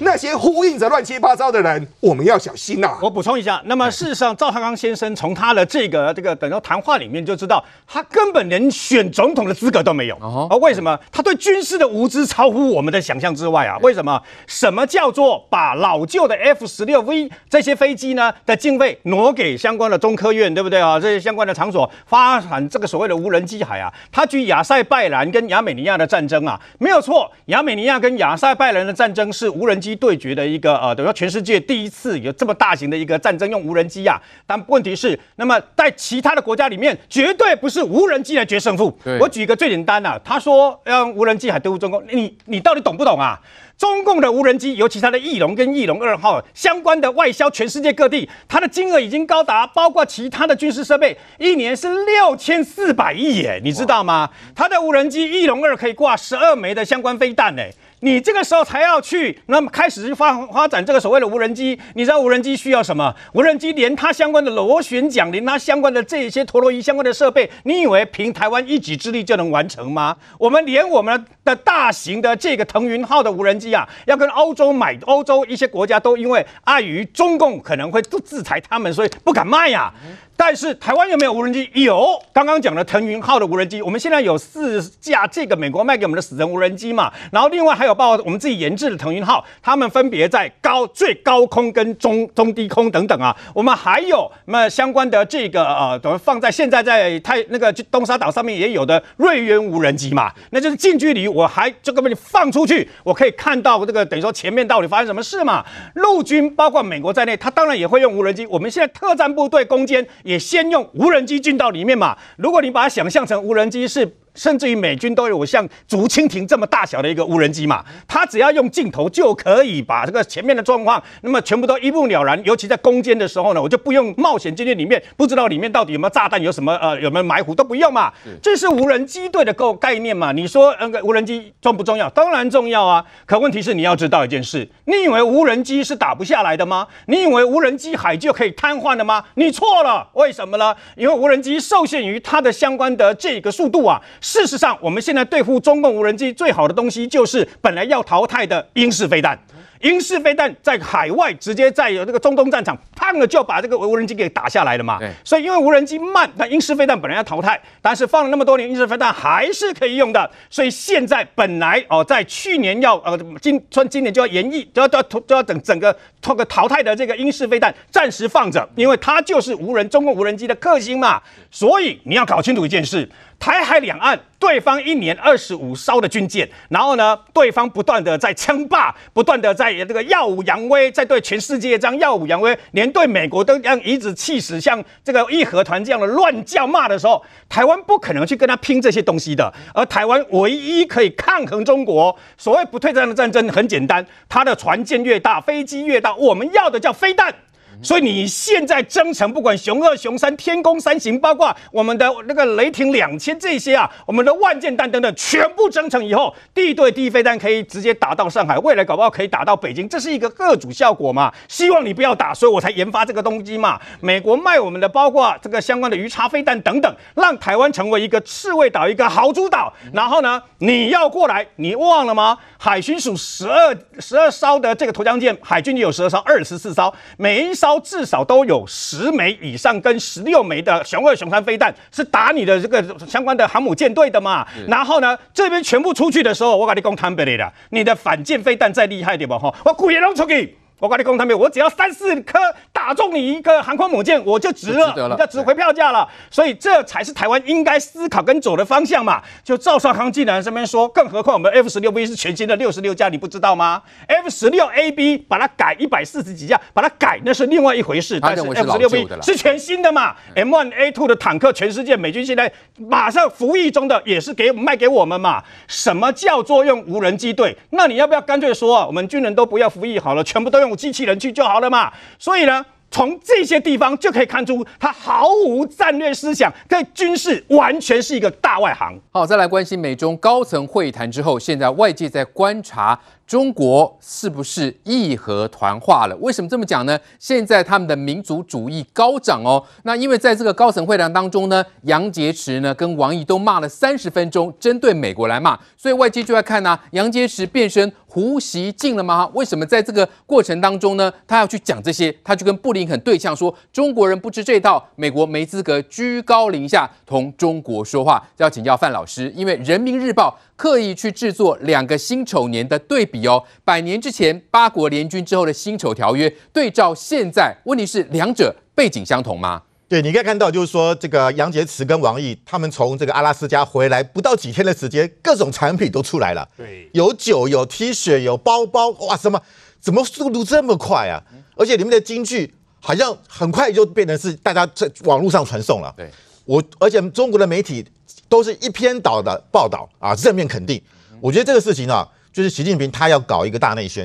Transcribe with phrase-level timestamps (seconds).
[0.00, 2.98] 那些呼应着乱七八糟的人，我们要小心呐、啊。
[3.02, 10.16] 我补充一下，那么事实上，赵少康先生从他的这个这个等到谈话里面就知道，他根本连选总统的资格都没有。
[10.16, 10.98] 哦，为什么？
[11.12, 13.76] 他对军事的无知超乎我们的想象之外啊！
[13.82, 14.20] 为什么？
[14.46, 20.98] 什么叫做把老旧的 F 十六 V 这些飞机呢的经费挪给相关的中科院，对不对啊？
[20.98, 23.92] 这些相关的场所发展这个所谓的无人机海啊？
[24.10, 34.22] 他举亚塞拜然跟亚美尼亚的战争啊，没有错，亚美尼亚跟亚塞拜然的战争是无人机对决的一个呃，等于说全世界第一次有这么大型的一个战争用无人机呀、啊。
[34.46, 38.96] 但问题是，那么在其他的国家里面，绝对不是无人机来决胜负。
[39.20, 43.38] 我举一个最简单的、啊，他说要用无人机海对付中共，你你到底懂不懂啊？
[43.76, 54.30] 中共的无人机，尤其它的翼龙跟翼龙二号相关的外销全世界各地，它的金额已经高达，包括其他的军事设备，一年是六千四百亿耶，你知道吗？
[54.54, 57.62] 它的无人机翼龙二可以挂十二枚的相关飞弹呢。
[58.04, 63.14] 你这个时候才要去，那么开始去发发展这个所谓的无人机，你知道无人机需要什么？
[63.32, 70.14] 无人机连它相关的螺旋桨，连它相关的这些陀螺仪相关的设备，你以为凭台湾一己之力就能完成吗？
[70.38, 79.94] 我们连我们的大型的这个腾云号的无人机啊，要跟欧洲买，欧洲一些国家都因为碍于中共可能会制裁他们，所以不敢卖呀、啊。
[80.36, 81.68] 但是台湾有没有无人机？
[81.74, 105.64] 有，刚刚讲的腾云号的无人机，我们现在有四架这个美国卖给我们的死神无人机嘛，然后另外还有包括我们自己研制的腾云号，他们分别在高最高空跟中中低空等等啊，我们还有那相关的这个呃，等于放在现在在太那个东沙岛上面也有的锐渊无人机嘛，那就是近距离我还这个把你放出去，我可以看到这个等于说前面到底发生什么事嘛。
[105.94, 110.04] 陆军包括美国在内，他当然也会用无人机，我们现在特战部队攻坚。
[110.24, 112.18] 也先用无人机进到里面嘛。
[112.36, 114.16] 如果你把它想象成无人机是。
[114.34, 122.40] 甚至于美军都有像竹蜻蜓这么大小的一个无人机嘛，它只要用镜头就可以把这个前面的状况，那么全部都一目了然。
[122.44, 128.12] 尤其在攻坚的时候呢，我就不用冒险进去里面，不知道里面到底有没有炸弹，有什么呃有没有埋伏都不用嘛。
[128.42, 130.32] 这是无人机队的构概念嘛。
[130.32, 132.10] 你说那个无人机重不重要？
[132.10, 133.04] 当然重要啊。
[133.26, 136.86] 可问题是你要知道一件事，你以为无人机是打不下来的吗？
[137.06, 139.24] 你以为无人机海就可以瘫痪的吗？
[139.34, 140.08] 你错了。
[140.14, 140.74] 为什么呢？
[140.96, 144.00] 因为无人机受限于它的相关的这个速度啊。
[144.24, 149.38] 事实上，我们现在对付中共无人机最好的东西，就是本来要淘汰的英式飞弹。
[149.80, 154.98] 英式飞弹在海外直接在有这个中东战场，砰了就把这个无人机给打下来了嘛。
[155.22, 160.30] 所以因为无人机慢，那英式飞弹本来要淘汰，但是放了那么多年，英式飞弹还是可以用的。
[160.48, 171.20] 所以现在本来哦，在去年要呃今春今年就要延役，就要就要就要等整个这个淘汰的这个英式飞弹暂时放着，因为它就是无人中共无人机的克星嘛。
[171.50, 173.06] 所以你要搞清楚一件事。
[173.38, 189.52] 台海两岸，对方一年二十五艘的军舰，然后呢，对方不断的在称霸，不断的在这个耀武扬威，在对全世界这样耀武扬威，连对美国都这样颐指气使，像这个义和团这样的乱叫骂的时候，台湾不可能去跟他拼这些东西的。
[189.74, 197.34] 而台湾唯一可以抗衡中国所谓不退战的战争，很简单，他的船舰越大，飞机越大，我们要的叫飞弹。
[197.82, 211.32] 所以你现在增程，不管雄二、雄三、天弓三型，包括我们的那个雷霆两千这些啊，我们的万箭弹等等，全部增程以后，地对地飞弹可以直接打到上海，未来搞不好可以打到北京，这是一个吓阻效果嘛？
[211.48, 213.80] 希望你不要打，所以我才研发这个东西嘛。
[214.00, 219.72] 美国卖我们的，包括这个相关的鱼叉飞弹等等，让台湾成为一个刺猬岛，一个豪猪岛。
[219.92, 222.38] 然后呢，你要过来，你忘了吗？
[222.58, 227.63] 海巡署十二十二艘的这个沱江舰，海军也有十二艘，二十四艘，每一艘。
[227.80, 234.46] 至少都有十枚以上，跟十六枚的熊二、熊三飞弹是打你的这个相关的航母舰队的嘛？
[234.68, 240.56] 然后呢，这边全部出去的时候，我跟你讲坦白的，你的反舰飞弹再厉害点吧，哈，我故意弄出去。
[240.80, 242.38] 我跟你讲，他们我只要三四颗
[242.72, 246.06] 打中你一个航空母舰，我就值了，你就值回票价了。
[246.30, 249.22] 所以这才是台湾应该思考跟走的方向嘛。
[249.42, 258.18] 就赵少康竟然这边说，更何况我们 F 十六 V 是全新的六十六架，你不知道吗？F 十六 AB 把它改一百四十几架，把它改那是另外一回事。
[258.20, 265.42] 但是 F 十六 V 是全新的嘛，M1A two 的坦克，全世界美军现在马上服役中的也是给卖给我们嘛？
[265.68, 267.56] 什么叫做用无人机队？
[267.70, 278.98] 那你要不要干脆说啊，我们军人都不要服役好了，全部都用机器人去就好了嘛，所以呢，从这些地方就可以看出，他毫无战略思想，在军事完全是一个大外行。
[279.10, 286.16] 好，再来关心美中高层会谈之后，现在外界在观察中国是不是义和团化了？
[286.16, 286.98] 为什么这么讲呢？
[287.18, 289.64] 现在他们的民族主义高涨哦。
[289.84, 299.28] 那因为在这个高层会谈当中呢，杨洁篪呢跟王毅都骂了三十分钟，针对美国来骂，所以外界就在看呢、杨洁篪变身胡锡进了吗？
[299.32, 302.14] 为什么在这个过程当中呢，他要去讲这些？
[302.22, 308.22] 他就跟布林肯对呛说，中国人不知这套，美国没资格居高临下同中国说话。
[308.36, 319.62] 要请教范老师，因为人民日报刻意去制作两个辛丑年的对比哦，百年之前八国联军之后的辛丑条约，对照现在，问题是两者背景相同吗？
[319.88, 326.48] 对，你可以看到，就是说这个杨洁篪跟王毅他们从这个阿拉斯加回来不到几天的时间，各种产品都出来了。
[326.56, 329.40] 对，有酒，有 T 恤，有包包，哇，什么
[329.80, 331.22] 怎么速度这么快啊？
[331.56, 335.94] 而且里面的金句好像很快就变成是大家在网络上传送了。
[335.96, 336.10] 对，
[336.44, 337.86] 我而且中国的媒体。
[338.26, 340.80] 都是一篇倒的报道啊，正面肯定。
[341.20, 344.04] 我觉得这个事情呢、啊，就是习近平他要搞一个大内宣。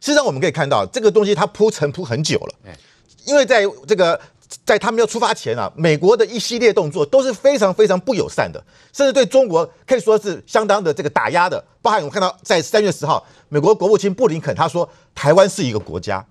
[0.00, 2.54] 事实上，我们可以看到这个东西他铺陈铺很久了，
[3.26, 4.18] 因为在这个
[4.64, 8.62] 在他们要出发前啊，美国的一系列动作都是非常非常不友善的，
[8.94, 11.62] 甚至对中国可以说是相当的这个打压的。
[11.82, 16.24] 包含我们看到在三月十号，美国国务卿布林肯他说台湾是一个国家。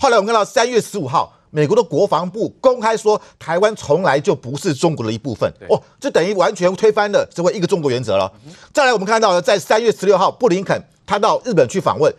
[0.00, 1.37] 后来我们看到三月十五号。
[1.50, 5.50] 美国的国防部公开说，台湾从来就不是中国的一部分。
[5.68, 8.30] 哦，这等于完全推翻了这个一个中国原则了。
[8.72, 12.12] 再来，我们看到了在三月十六号，布林肯他到日本去访问，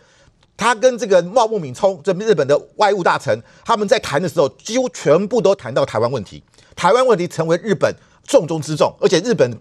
[0.56, 6.42] 他跟这个茂木敏充这日本的外务大臣，他们在谈的时候，几乎全部都谈到台湾问题。
[6.74, 7.94] 台湾问题成为日本
[8.26, 9.60] 重中之重，而且日本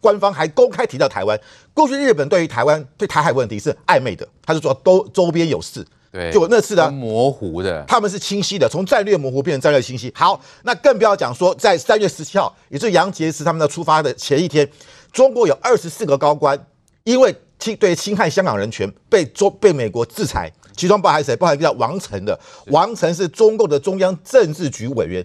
[0.00, 1.38] 官方还公开提到台湾。
[1.72, 5.86] 过去日本对于台湾对台海问题是暧昧的，他是说都周边有事。
[6.18, 10.12] 对，就那次的模糊的，他们是清晰的，从战略模糊变成战略清晰。
[10.16, 14.68] 好，那更不要讲说，在三月十七号，也就是杨洁篪他们的出发的前一天，
[15.12, 16.58] 中国有二十四个高官
[17.04, 21.36] 因为侵对侵害香港人权被中被美国制裁，其中包含谁？
[21.36, 25.24] 包含一个叫王成的，王成是中共的中央政治局委员。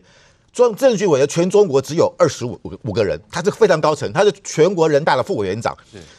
[0.52, 5.76] 中政治局委员全中国只有二十五五个人，他是非常高层，他是全国人大的副委员长。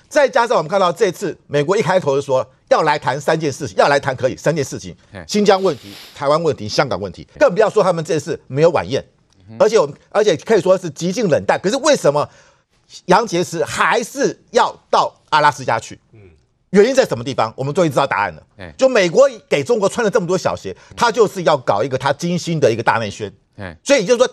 [0.09, 2.45] 再加上我们看到这次美国一开头就说
[2.75, 4.97] 要来谈三件事情，要来谈可以三件事情：
[5.29, 7.25] 新疆问题、台湾问题、香港问题。
[7.39, 9.05] 更不要说他们这次没有晚宴，
[9.61, 11.57] 而且我们而且可以说是极尽冷淡。
[11.61, 12.29] 可是为什么
[13.05, 16.01] 杨洁篪还是要到阿拉斯加去？
[16.71, 17.55] 原因在什么地方？
[17.57, 18.43] 我们终于知道答案了。
[18.77, 23.33] 就美国给中国穿了这么多小鞋，他就是要搞一个他精心的一个大内宣。
[23.85, 24.29] 所以就是说，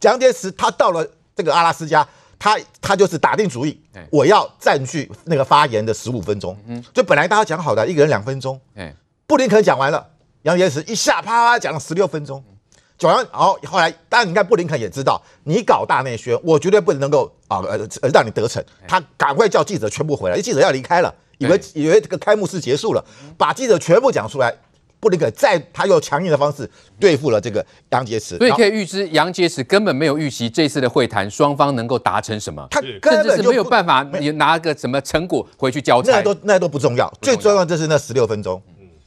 [0.00, 1.06] 蒋介石他到了
[1.36, 2.08] 这个阿拉斯加，
[2.42, 3.80] 他他就是打定主意，
[4.10, 6.58] 我要占据那个发言的十五分钟。
[6.92, 8.60] 就本来大家讲好的一个人两分钟，
[9.28, 10.04] 布林肯讲完了，
[10.42, 12.42] 杨洁篪一下啪啪讲了十六分钟，
[12.98, 17.78] 讲完好，后来当然你看布林肯也知道，你搞大内宣，我绝对不能够啊呃
[18.12, 23.04] 让你得逞，他赶快叫记者全部回来，记者要离开了，以为以为这个开幕式结束了，
[23.38, 24.52] 把记者全部讲出来。
[25.02, 26.70] 布林肯在他用强硬的方式
[27.00, 38.62] 对付了这个杨洁篪，所以可以预知杨洁篪根本没有预期这次的会谈双方能够达成什么，他根本就没有办法你拿个什么成果回去交差，那都那都不重要，最重要的就是那十六分钟，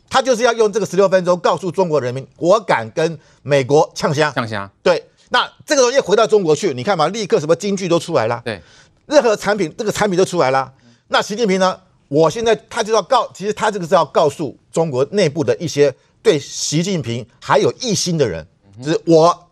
[0.10, 4.70] 他就是要用这个十六分钟告诉中国人民，我敢跟美国呛香呛香。
[4.84, 8.62] 对，那这个东西回到中国去，你看嘛，立刻什么金句都出来了，对，
[9.06, 10.74] 任何产品这个产品都出来了，
[11.08, 11.80] 那习近平呢？
[12.07, 18.46] 我现在他就要告，其实他这个是要告诉中国内部的一些对习近平还有异心的人，
[18.81, 19.50] 就是我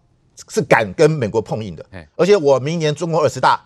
[0.50, 1.84] 是敢跟美国碰硬的，
[2.16, 3.60] 而且我明年中共二十大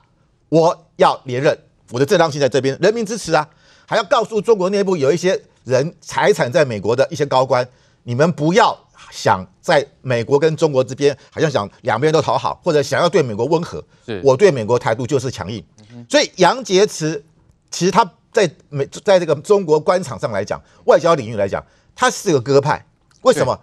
[0.48, 1.58] 我要连任，
[1.92, 3.48] 我的正当性在这边，人民支持啊，
[3.86, 7.68] 还要告诉中国内部有一些人财产在美国的一些高官，
[8.04, 8.78] 你们不要
[9.12, 13.84] 想在美国跟中国这边好像想两边都讨好，或者想要对美国温和，
[14.24, 15.62] 我对美国态度就是强硬，
[16.10, 17.22] 所以杨洁篪
[17.70, 18.10] 其实他。
[18.32, 21.64] 在美，在这个中国官场上来讲，外交领域来讲，
[21.96, 22.86] 他是个鸽派。
[23.22, 23.60] 为什么？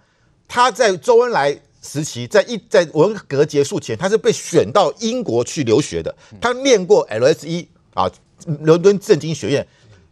[0.47, 6.15] 他在周恩来时期，在一在文革结束前，他是被选到英国去留学的。
[6.39, 8.09] 他念过 LSE 啊，
[8.59, 9.67] 伦敦政经学院，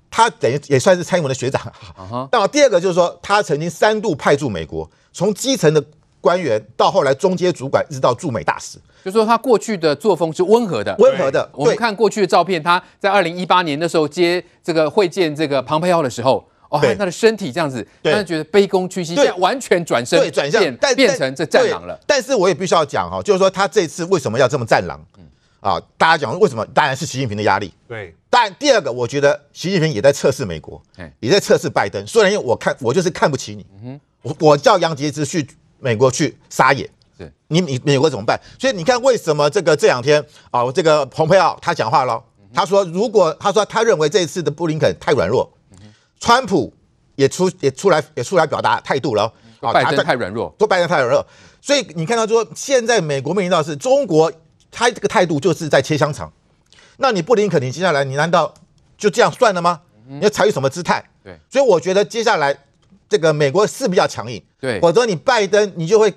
[0.09, 1.61] 他等于也算是蔡英文的学长。
[2.31, 5.83] 那第二个就是说，他曾经三度派驻美国，从基层的
[6.23, 8.77] 官员到后来中阶主管，一直到驻美大使。
[9.03, 11.47] 就是说他过去的作风是温和的，温和的。
[11.51, 21.99] 我们看过去的照片，他在二零一八年的时候接这个会见这个庞佩奥的时候，哦，看他的身体这样子，但是觉得卑躬屈膝，现在完全转身，对，转向变变成这战狼了。
[22.07, 25.05] 但是我也必须要讲哈，就是说他这次为什么要这么战狼？
[25.17, 25.25] 嗯
[25.59, 26.65] 啊，大家讲为什么？
[26.67, 27.73] 当然是习近平的压力。
[27.87, 28.13] 对。
[28.29, 30.81] 但第二个，我觉得习近平也在测试美国，
[31.19, 32.05] 也在测试拜登。
[32.07, 33.65] 虽然因为我看我就是看不起你，
[34.23, 35.47] 我我叫杨洁篪去
[35.83, 36.89] 美国去撒野。
[37.47, 38.39] 你你美国怎么办？
[38.59, 42.21] 所以你看，为什么这个这两天啊，这个蓬佩奥他讲话了，
[42.51, 45.47] 他说如果他说他认为这一次的布林肯太软弱，
[46.19, 46.73] 川普
[47.15, 51.23] 也出也出来也出来表达态度了，啊，拜登太软弱，说拜登太软弱，
[51.61, 54.31] 所以你看到说现在美国面临到是中国，
[54.71, 56.31] 他这个态度就是在切香肠。
[56.97, 58.51] 那你布林肯，你接下来你难道
[58.97, 59.81] 就这样算了吗？
[60.07, 61.03] 你要采取什么姿态？
[61.23, 62.57] 对，所以我觉得接下来
[63.13, 66.11] 这个美国是比较强硬，对，否则你拜登你就会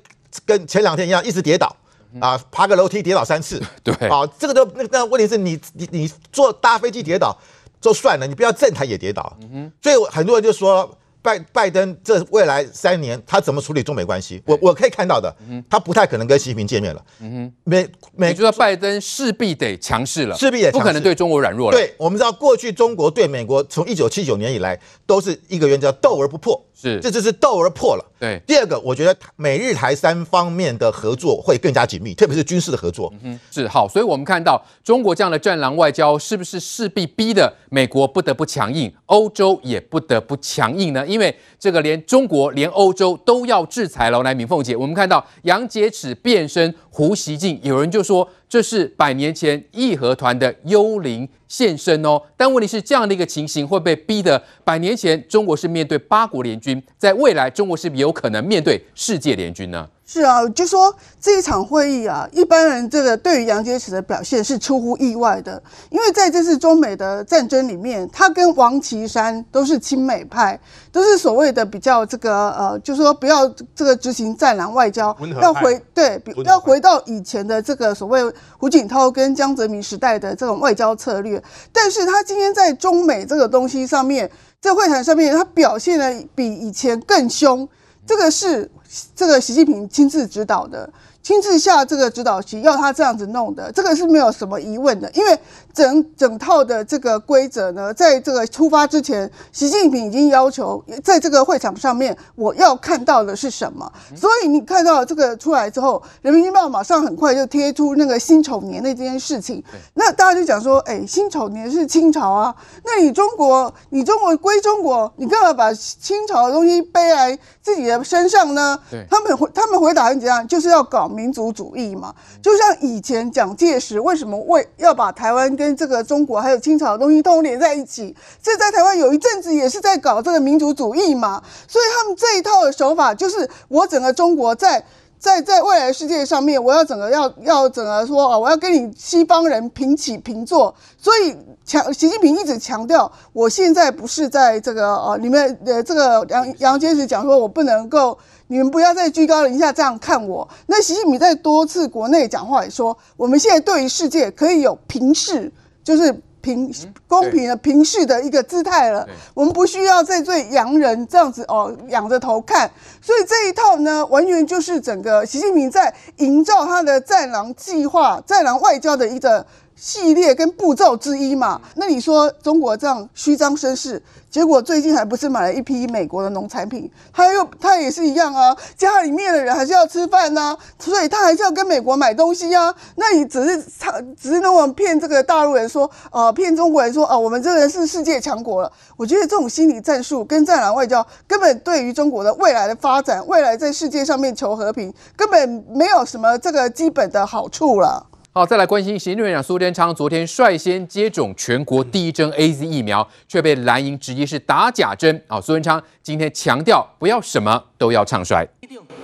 [0.47, 1.77] 跟前两天一样一直跌倒。
[2.19, 7.37] 啊，爬个楼梯跌倒三次， 对，啊，这个都那那问题是你你你坐搭飞机跌倒
[7.79, 10.97] 就算了，你不要站台也跌倒，嗯哼，所以很多人就说。
[11.27, 14.41] 拜拜登这未来三年他怎么处理中美关系？
[14.47, 15.35] 我我可以看到的，
[15.69, 17.05] 他不太可能跟习近平见面了。
[17.19, 21.77] 嗯哼，美美，就说拜登势必得强势了，势必也不可能对中国软弱了。
[21.77, 26.65] 对，我们知道过去中国对美国从一九七九年以来都是一个原则，叫斗而不破。
[26.79, 28.13] 是，这就是斗而破了。
[28.21, 33.13] 对，第二个，我觉得美日台三方面的合作会更加紧密，特别是军事的合作。
[33.23, 41.07] 嗯，是好，所以我们看到中国这样的战狼外交，是不是势必逼的美国不得不强硬，欧洲也不得不强硬呢？
[41.07, 44.23] 因因为这个连中国、连欧洲都要制裁了。
[44.23, 48.29] 来，敏凤姐，我们看到杨洁篪变身胡锡进，有人就说。
[48.49, 59.89] 这是百年前义和团的幽灵现身哦，但问题是这样的一个情形会被逼的百年前中国是面对八国联军，在未来中国是不是有可能面对世界联军呢？
[60.09, 65.61] 是啊，就说这一场会议啊，一般人这个对于杨洁篪的表现是出乎意外的，
[65.91, 70.57] 因为在这次中美的战争里面，他跟王岐山都是亲美派，
[70.93, 78.21] 都是所谓的比较这个呃，就说不要这个执行战狼外交，要回对，要回到以前的这个所谓
[78.59, 81.36] 胡锦涛跟江泽民时代的这种外交策略，
[81.73, 87.69] 但是他今天在中美这个东西上面，在会谈上面，他表现的比以前更凶，
[88.07, 88.71] 这个是。
[89.17, 90.89] 这个习近平亲自指导的。
[91.21, 95.11] 亲自下这个指导棋，要他这样子弄的，这个是没有什么疑问的。
[95.11, 95.39] 因为
[95.77, 103.93] 整整套的这个规则呢，在这个出发之前，习近平已经要求，在这个会场上面，我要看到的是什么。
[104.15, 109.63] 所以你看到这个出来之后，人民日报马上很快就贴出那个辛丑年的这件事情。
[109.95, 112.55] 那大家就讲说，哎，辛丑年是清朝啊，
[112.85, 118.79] 那你中国，你中国归中国，你干嘛把清朝的东西背来自己的身上呢？
[119.11, 121.07] 他们回他们回答很简单，就是要搞。
[121.17, 128.15] 民族主义嘛，就像以前蒋介石为什么为要把台湾跟跟这个中国还有清朝的东西都连在一起？
[128.41, 134.85] 这在台湾有一阵子也是在搞这个民族主义嘛，所以他们这一套的手法就是我整个中国在
[135.19, 140.73] 在在未来世界上面，我要整个要要整个说啊，我要跟你西方人平起平坐。
[140.97, 148.17] 所以强习近平一直强调，我现在不是在这个呃里面呃这个杨杨洁篪讲说我不能够。
[148.49, 150.49] 你们不要再居高临下这样看我。
[150.67, 156.73] 那习近平在多次国内讲话也说，我们现在对于世界可以有平视，就是平
[157.09, 159.05] 公平的平视的一个姿态了。
[159.35, 162.71] 我们不需要再对洋人这样子哦仰着头看。
[163.03, 169.45] 所以这一套呢，完全就是整个习近平在营造他的战狼计划、战狼外交的一个
[169.77, 171.61] 系列跟步骤之一嘛。
[171.77, 174.03] 那你说中国这样虚张声势？
[174.29, 182.75] 结果最近还不是买了一批美国的农产品，他又他也是一样啊，家里面的人还是要吃饭呐、所以他还是要跟美国买东西啊。
[182.97, 188.71] 那你只是他只是那么骗这个大陆人说，呃，骗中国人说，啊、呃，我们这个人是世界强国了。
[188.99, 198.07] 我觉得这种心理战术跟战狼外交根本对于中国的未来的发展，未来在世界上面求和平，根本没有什么这个基本的好处了。
[198.37, 205.25] 好，再来关心行政院长苏贞昌昨天率先接种全国第一针 AZ 疫苗，却被蓝营直接是打假针。
[205.27, 208.47] 啊，苏贞昌今天强调不要什么都要唱衰。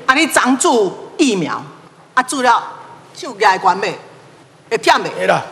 [0.05, 1.65] 啊，你长注疫苗
[2.13, 2.63] 啊，注了
[3.15, 3.97] 手牙关没？
[4.69, 5.09] 会忝没？
[5.09, 5.43] 会啦，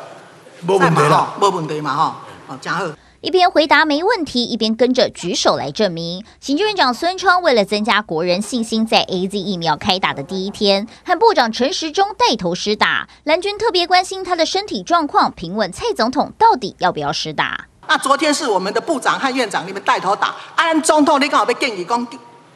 [0.61, 2.15] 没问题啦，没问题嘛吼，
[2.49, 2.85] 哦，真好。
[3.23, 6.25] 一边回答没问题，一边跟着举手来证明。
[6.41, 13.07] 行政院长孙昌为了增加国人信心，在 AZ 疫苗开打的第一天，和部长陈时中带头施打。
[13.25, 17.67] 蓝军特别关心他的身体状况，评问蔡总统到底要不要施打。
[17.87, 22.09] 那昨天是我们的部长和院长你们带头打，按总统你刚好被建议讲，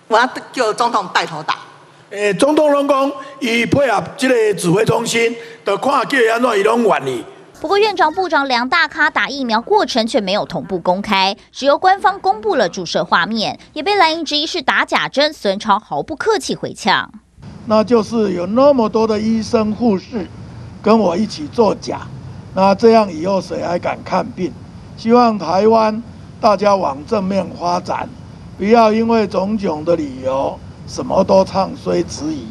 [0.09, 1.59] 我要叫总统带头打。
[2.09, 7.23] 诶，总统拢讲，伊配合这个指挥中心，就看叫安怎伊拢愿意。
[7.65, 15.33] 不过，院长、部长两大咖打疫苗过程却没有同步公开，只由官方公布了注射画面，也被蓝营质疑是打假针。
[15.33, 17.11] 孙超毫不客气回呛
[17.65, 20.29] ：“那就是有那么多的医生护士
[20.83, 22.03] 跟我一起作假，
[22.55, 24.53] 那这样以后谁还敢看病？
[24.99, 26.03] 希望台湾
[26.39, 28.07] 大家往正面发展，
[28.59, 32.45] 不要因为种种的理由什么都唱衰质疑。”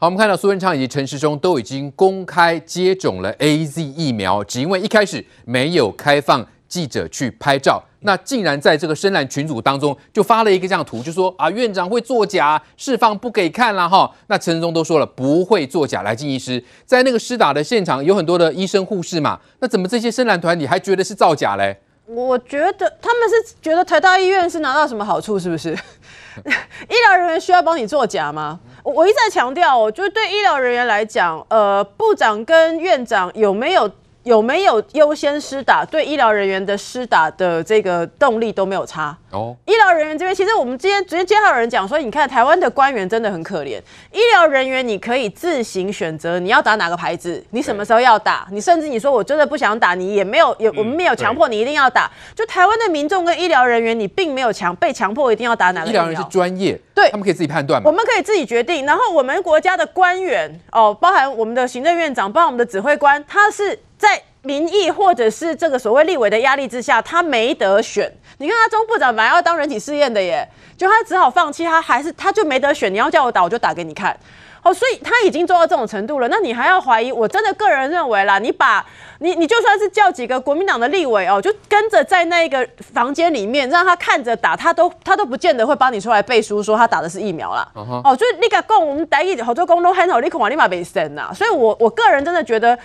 [0.00, 14.08] 好，我们看到苏文昌以及陈时中都已经公开接种了 AZ 疫苗，只因为一开始没有开放记者去拍照，那竟然在这个深蓝群组当中就发了一个这样图，就说啊院长会作假，释放不给看了哈。
[14.28, 21.76] 那陈时中都说了不会作假，来金医师在那个施打的现场有很多的医生护士嘛，那怎么这些深蓝团体还觉得是造假嘞？
[22.08, 25.72] 我觉得他们是觉得台大医院是拿到什么好处，是不是？
[26.88, 28.58] 医疗人员需要帮你作假吗？
[28.82, 33.90] 我我一再强调，哦，就是对医疗人员来讲，呃，部长跟院长有没有？
[34.28, 35.86] 有没有优先施打？
[35.86, 39.56] 对医疗人员的施打的这个动力都没有差哦。
[39.64, 43.80] 医疗人员这边，其实我们今天昨天接到有人讲说，你看台湾的官员真的很可怜。
[44.12, 52.10] 医疗人员你可以自行选择你要打哪个牌子，你什么时候要打，你甚至你说我真的不想打，你也没有也我们没有强迫你一定要打。
[52.34, 55.88] 就台湾的民众跟医疗人员，你并没有强被强迫一定要打哪个。
[55.88, 57.88] 医疗人员是专业，对，他们可以自己判断嘛。
[57.88, 58.84] 我们可以自己决定。
[58.84, 63.78] 然后我们国家的官员哦，包含我们的行政院长，包含我们的指挥官，他是。
[63.98, 68.10] 在民意或者是这个所谓立委的压力之下，他没得选。
[68.38, 72.90] 你看他中部长本来要当人体试验的耶，就他只好放弃，他还是他就没得选。
[72.92, 74.16] 你要叫我打，我就打给你看。
[74.62, 77.12] 哦，所以他已经做到这种程度了，那你还要怀疑？
[77.12, 78.84] 我真的个人认为啦，你把
[79.20, 87.68] 你你就算是叫几个国民党的立委哦，就跟着在那个房间里面让他看着打，他都他都不见得会帮你出来背书说他打的是疫苗啦。
[87.74, 88.10] Uh huh.
[88.10, 91.30] 哦，就是你敢讲我们台语好多公都很好，你恐怕立马被删呐。
[91.34, 92.78] 所以我我个人真的觉得。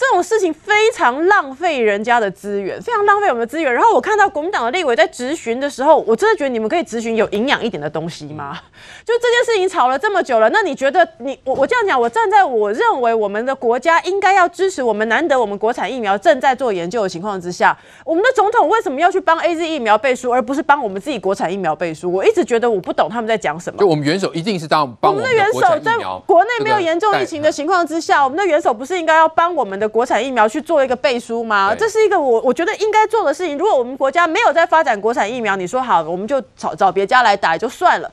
[0.00, 3.70] 这种事情非常浪费人家的资源，非常浪费我们的资源。
[3.70, 8.58] 然后我看到国民党的立委在质询的时候，我真的觉得你们可以质询有营养一点的东西吗？
[9.04, 22.10] 就这件事情吵了这么久了，那你觉得你我我这样讲，我站在我认为我们的国家应该要支持我们难得我们国产疫苗正在做研究的情况之下，我们的总统为什么要去帮 AZ 疫苗背书，而不是帮我们自己国产疫苗背书？
[22.10, 23.78] 我一直觉得我不懂他们在讲什么。
[23.78, 31.74] 就我们元首一定是当帮我们的元首在国内没有严重疫情的情况之下，我们的元首不是应该要帮我们的国产疫苗去做一个背书吗？
[31.78, 33.58] 这是一个我我觉得应该做的事情。
[33.58, 38.10] 如果我们国家没有在发展国产疫苗，你说好，我们就找找别家来打也就算了。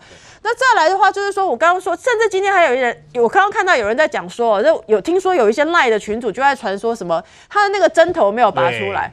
[0.47, 9.11] 那再来的话，就是说我刚刚说，甚至今天还有一人，我刚刚看到有人在讲说，就有听说有一些赖的群主就在传说什么他的那个针头没有拔出来。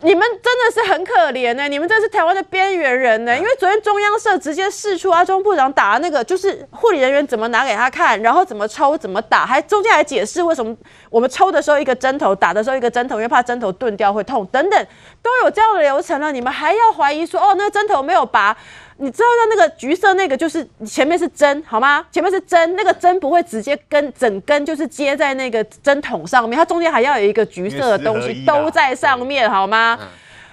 [0.00, 3.38] 你们真的是很可怜呢、欸，你们这是台湾的边缘人呢、欸。
[3.38, 10.76] 因为昨天中央社直接释出阿中部长打的那个，就是护理人员怎么拿给他看，然后怎么抽怎么打，还中间还解释为什么
[11.08, 14.86] 我们抽的时候一个针头，打的时候一个针头，因为怕针头钝掉会痛等等，
[15.22, 16.32] 都有这样的流程了。
[16.32, 18.56] 你们还要怀疑说哦，那个针头没有拔？
[19.02, 22.06] 你知道那那个橘色那个就是前面是针好吗？
[22.12, 29.98] 前面是针，那个针不会直接跟整根就是接在那个针筒上面，它中间还要有一个橘色的东西都在上面好吗？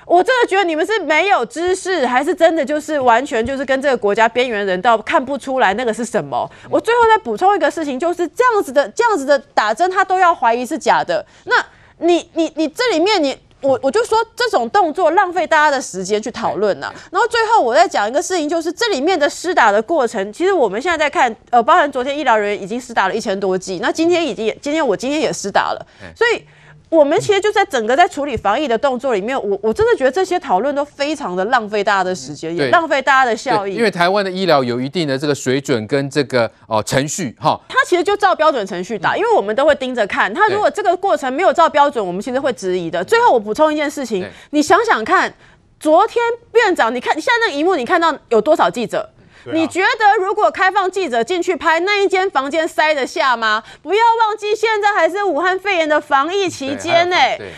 [0.08, 6.50] 我真的觉得你们是没有知识，还是真的就是完全就是跟这个国家边缘人到看不出来那个是什么？
[6.72, 11.24] 我最后再补充一个事情，就是这样子的这样子的打针，他都要怀疑是假的。
[11.44, 11.64] 那
[12.00, 13.38] 你你你这里面你。
[13.62, 26.44] 我我就说这种动作浪费大家的时间去讨论呐，然后最后我再讲一个事情，就是这里面的施打的过程，其实我们现在在看，呃，包含昨天医疗人员已经施打了一千多剂，那今天已经今天我今天也施打了，所以。
[26.90, 33.76] 我们其实就在整个在处理防疫的动作里面，我我真的觉得这些讨论都非常的浪费大家的时间，也浪费大家的效益。
[33.76, 40.34] 因为台湾的医疗有一定的这个水准跟这个哦程序哈，它其实就照标准程序打，因为我们都会盯着看。
[40.34, 43.04] 它如果这个过程没有照标准，我们其实会质疑的。
[43.04, 45.32] 最后我补充一件事情，你想想看，
[45.80, 46.24] 昨天
[46.54, 49.08] 院长，你看你现在那个荧幕，你看到有多少记者？
[49.46, 53.64] 你觉得如果开放记者进去拍那一间房间塞得下吗？
[53.82, 57.16] 不要忘记，现在还是武汉肺炎的防疫期间呢。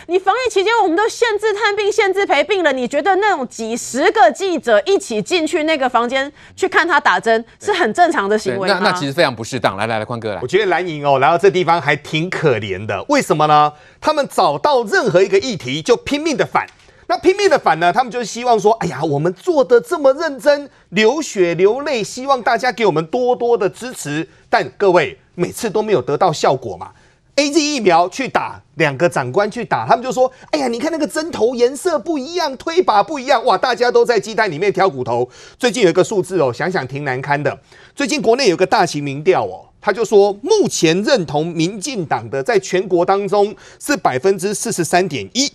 [0.08, 2.72] 你防疫期间我们都限制探病、限制陪病了。
[2.72, 8.78] 你觉得那种几十个记者一起进去那个房间去看他打针是很正常的行为吗？
[8.80, 9.76] 那那其实非常不适当。
[9.76, 13.04] 来来来，宽哥来，我觉得蓝营哦来到这地方还挺可怜的。
[13.08, 13.72] 为什么呢？
[14.00, 16.66] 他们找到任何一个议题就拼命的反。
[17.12, 17.92] 那拼命的反呢？
[17.92, 24.26] 他们就是希望说，哎呀，我们做的这么认真，流血流泪，希望大家给我们多多的支持。
[24.48, 26.90] 但各位每次都没有得到效果嘛。
[27.36, 35.28] AZ 疫苗去打，两个长官去打，他们就说，哎呀，你看那个针头颜色不一样，推把不一样，哇，大家都在鸡蛋里面挑骨头。
[35.58, 37.60] 最近有一个数字哦，想想挺难堪的。
[37.94, 45.52] 最近国内有个大型民调哦，他就说，目前认同民进党的，在全国当中是百分之四十三点一。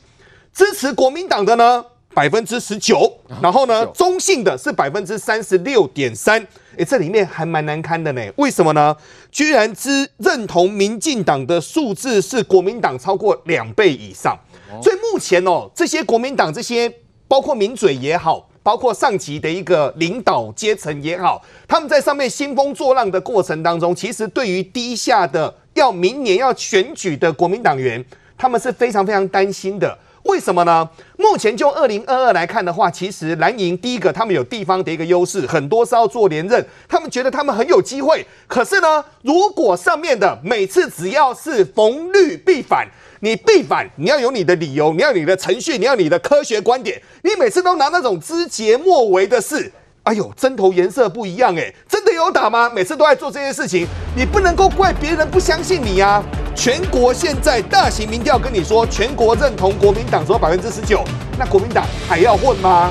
[0.58, 6.43] 支持国民党的呢，百分之十九，然后呢，中性的是百分之三十六点三，
[6.78, 8.22] 诶，这里面还蛮难堪的呢。
[8.38, 8.98] 为什么呢？
[9.32, 14.36] 居然支认同民进党的数字是国民党超过两倍以上，
[14.82, 16.91] 所以目前哦，这些国民党这些
[17.28, 28.04] 包括名嘴也好，包括上级的一个领导阶层也好，他们在上面兴风作浪的过程当中，其实对于低下的要明年要选举的国民党员，
[28.36, 29.96] 他们是非常非常担心的。
[30.28, 30.88] 为什么呢？
[31.18, 38.26] 目前就二零二二来看的话，其实蓝营第一个他们有地方的一个优势，很多是要做连任，他们觉得他们很有机会。
[38.46, 42.88] 可是呢，如果上面的每次只要是逢绿必反，
[43.22, 49.72] 你必反，你要有你的理由，你要你的程序，你要你的科学观点，你每次都拿那种枝节末尾的事。
[50.08, 52.70] 哎呦，针头颜色不一样哎，真的有打吗？
[52.74, 56.24] 每次都在做这些事情，你不能够怪别人不相信你呀、
[56.56, 61.04] 全国现在大型民调跟你说，全国认同国民党只有百分之十九，
[61.38, 62.89] 那国民党还要混吗？